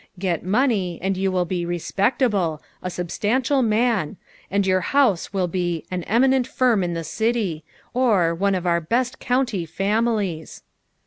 Get 0.17 0.43
money, 0.43 0.97
and 0.99 1.15
you 1.15 1.31
will 1.31 1.45
be" 1.45 1.63
respectable,"" 1.77 2.59
a 2.81 2.89
substantial 2.89 3.61
man," 3.61 4.17
and 4.49 4.65
your 4.65 4.81
house 4.81 5.31
will 5.31 5.47
be 5.47 5.85
"an 5.91 6.01
eminent 6.05 6.47
firm 6.47 6.83
in 6.83 6.95
the 6.95 7.03
city," 7.03 7.63
or" 7.93 8.33
one 8.33 8.55
of 8.55 8.65
our 8.65 8.81
beat 8.81 9.19
county 9.19 9.63
families." 9.63 10.63